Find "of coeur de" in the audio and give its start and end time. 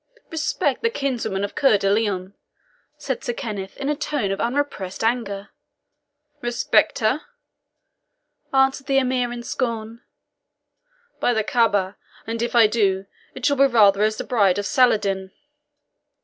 1.43-1.87